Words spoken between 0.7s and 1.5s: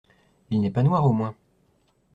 pas noir au moins?